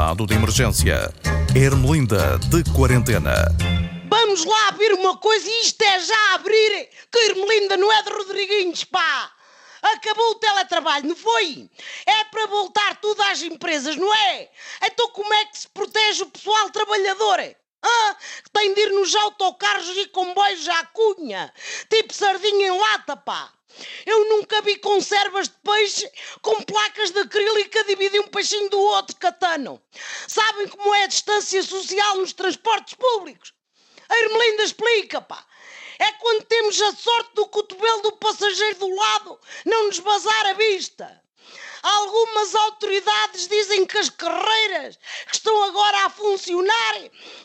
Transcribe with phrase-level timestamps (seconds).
[0.00, 1.12] estado de emergência.
[1.54, 3.34] Ermelinda de quarentena.
[4.08, 8.10] Vamos lá abrir uma coisa e isto é já abrir, que Ermelinda não é de
[8.10, 9.30] Rodriguinhos, pá!
[9.82, 11.68] Acabou o teletrabalho, não foi?
[12.06, 14.48] É para voltar tudo às empresas, não é?
[14.84, 17.38] Então como é que se protege o pessoal trabalhador?
[17.82, 18.16] Ah,
[18.54, 21.52] tem de ir nos autocarros e comboios à cunha,
[21.90, 23.52] tipo sardinha em lata, pá!
[24.04, 26.10] Eu nunca vi conservas de peixe
[26.42, 29.82] com placas de acrílico a dividir um peixinho do outro, catano.
[30.26, 33.54] Sabem como é a distância social nos transportes públicos?
[34.08, 35.46] A Ermelinda explica, pá.
[35.98, 40.54] É quando temos a sorte do cotovelo do passageiro do lado não nos bazar a
[40.54, 41.22] vista.
[41.82, 46.94] Algumas autoridades dizem que as carreiras que estão agora a funcionar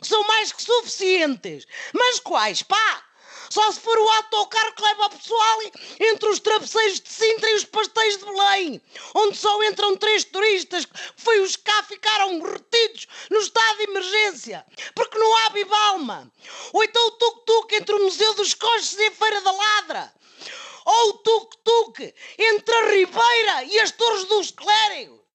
[0.01, 1.65] são mais que suficientes.
[1.93, 3.05] Mas quais, pá?
[3.49, 5.59] Só se for o autocarro que leva o pessoal
[5.99, 8.81] entre os travesseiros de Sintra e os pastéis de Belém,
[9.13, 14.65] onde só entram três turistas foi os que cá ficaram retidos no estado de emergência,
[14.93, 16.31] porque não há bibalma.
[16.73, 20.13] Ou então o tuk-tuk entre o Museu dos Coches e a Feira da Ladra.
[20.85, 25.25] Ou o tuk-tuk entre a Ribeira e as Torres dos Clérigos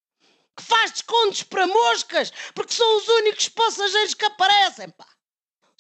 [0.57, 5.07] que faz descontos para moscas, porque são os únicos passageiros que aparecem, pá.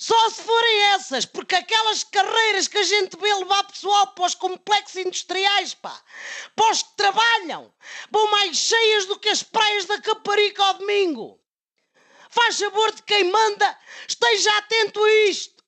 [0.02, 4.34] Só se forem essas, porque aquelas carreiras que a gente vê levar pessoal para os
[4.34, 5.94] complexos industriais, pá,
[6.56, 7.70] para os que trabalham,
[8.10, 11.38] vão mais cheias do que as praias da Caparica ao domingo.
[12.30, 15.59] Faz favor de quem manda, esteja atento a isto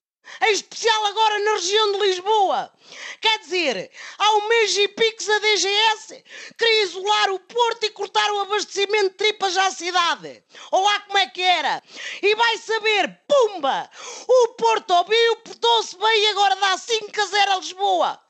[0.43, 2.73] em especial agora na região de Lisboa.
[3.21, 6.25] Quer dizer, há um mês e piques a DGS
[6.59, 10.45] queria isolar o Porto e cortar o abastecimento de tripas à cidade.
[10.71, 11.83] Olá como é que era.
[12.23, 13.91] E vai saber, pumba,
[14.29, 18.21] o Porto ouviu, portou-se bem e agora dá 5 a 0 a Lisboa.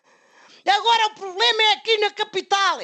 [0.66, 2.78] Agora o problema é aqui na capital.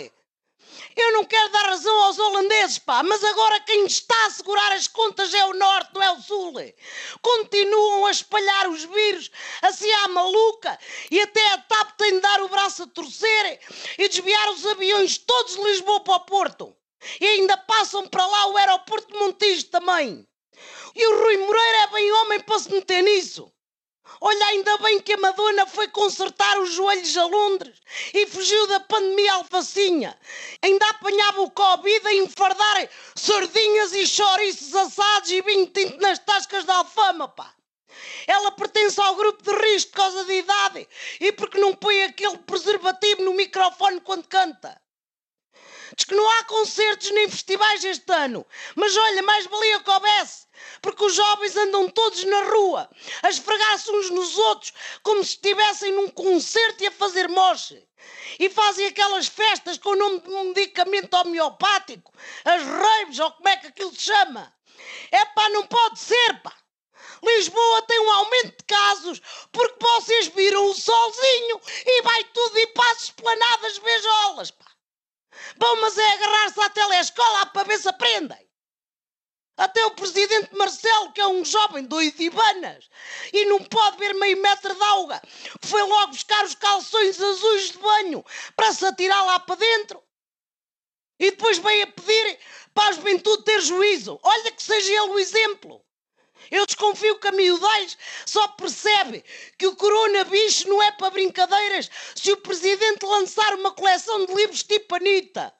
[0.97, 4.87] Eu não quero dar razão aos holandeses, pá, mas agora quem está a segurar as
[4.87, 6.54] contas é o Norte, não é o Sul.
[7.22, 9.31] Continuam a espalhar os vírus
[9.62, 10.78] assim à maluca
[11.10, 13.60] e até a TAP tem de dar o braço a torcer
[13.99, 16.76] e desviar os aviões todos de Lisboa para o Porto.
[17.20, 20.26] E ainda passam para lá o aeroporto de Montijo também.
[20.94, 23.53] E o Rui Moreira é bem homem para se meter nisso.
[24.20, 27.78] Olha, ainda bem que a Madonna foi consertar os joelhos a Londres
[28.12, 30.19] e fugiu da pandemia alfacinha.
[30.62, 36.64] Ainda apanhava o Covid a enfardar sardinhas e chouriços assados e vinho tinto nas tascas
[36.64, 37.54] da alfama, pá.
[38.26, 40.88] Ela pertence ao grupo de risco por causa da idade
[41.20, 44.80] e porque não põe aquele preservativo no microfone quando canta.
[45.96, 48.45] Diz que não há concertos nem festivais este ano.
[48.75, 50.49] Mas olha, mais valia que houvesse.
[50.83, 52.91] Porque os jovens andam todos na rua,
[53.23, 54.73] a esfregar-se uns nos outros,
[55.05, 57.87] como se estivessem num concerto e a fazer moche.
[58.41, 62.12] E fazem aquelas festas com o nome de um medicamento homeopático,
[62.45, 64.53] as raves, ou como é que aquilo se chama.
[65.12, 66.53] É pá, não pode ser, pá.
[67.23, 72.67] Lisboa tem um aumento de casos porque vocês viram o solzinho e vai tudo e
[72.69, 74.78] para as esplanadas beijolas, pá.
[75.56, 78.49] Bom, mas é agarrar-se à telescola para ver se aprendem.
[79.56, 82.89] Até o presidente Marcelo, que é um jovem doido e banas,
[83.33, 85.21] e não pode ver meio metro de alga,
[85.62, 88.25] foi logo buscar os calções azuis de banho
[88.55, 90.00] para se atirar lá para dentro.
[91.19, 92.38] E depois veio a pedir
[92.72, 94.21] para a juventude ter juízo.
[94.22, 95.84] Olha que seja ele o exemplo.
[96.50, 99.25] Eu desconfio que a miudais só percebe
[99.59, 104.62] que o coronavírus não é para brincadeiras se o presidente lançar uma coleção de livros
[104.62, 105.54] tipo Anitta.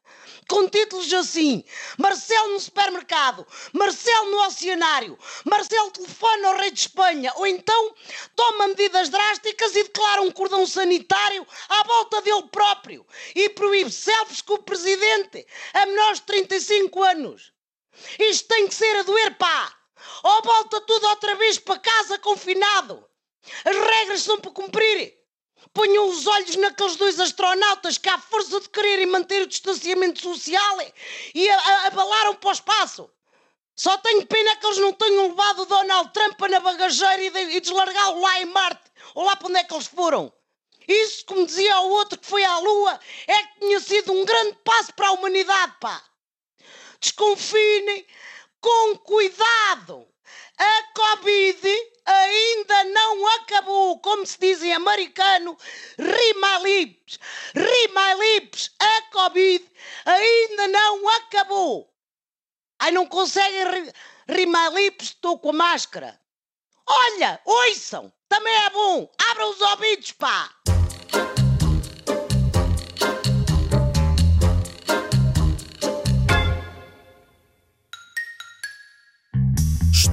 [0.48, 1.62] Com títulos assim:
[1.98, 7.94] Marcelo no supermercado, Marcelo no oceanário, Marcelo telefona ao rei de Espanha, ou então
[8.34, 14.41] toma medidas drásticas e declara um cordão sanitário à volta dele próprio e proíbe selfies
[14.41, 17.53] com o presidente a menores de 35 anos.
[18.19, 19.75] Isto tem que ser a doer, pá!
[20.22, 23.09] Ou volta tudo outra vez para casa confinado.
[23.64, 25.16] As regras são para cumprir.
[25.72, 30.78] Ponham os olhos naqueles dois astronautas que, à força de quererem manter o distanciamento social,
[31.34, 33.10] e abalaram para o espaço.
[33.77, 37.41] Só tenho pena que eles não tenham levado o Donald Trump na bagageira e, de,
[37.56, 40.33] e deslargá-lo lá em Marte, ou lá para onde é que eles foram.
[40.89, 44.56] Isso, como dizia o outro que foi à Lua, é que tinha sido um grande
[44.65, 46.03] passo para a humanidade, pá.
[46.98, 48.06] Desconfinem,
[48.60, 50.07] com cuidado.
[50.59, 51.69] A Covid
[52.05, 55.57] ainda não acabou, como se diz em americano,
[55.99, 57.19] rima lips,
[57.55, 59.65] rima lips, a Covid
[60.05, 61.93] ainda não acabou.
[62.81, 63.93] Ai, não conseguem
[64.28, 66.21] rimar lips, estou com a máscara.
[66.87, 70.51] Olha, ouçam, também é bom, abram os ouvidos, pá.